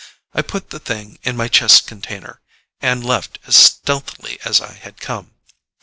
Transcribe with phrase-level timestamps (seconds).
[0.33, 2.41] I put the thing in my chest container,
[2.81, 5.35] and left as stealthily as I had come.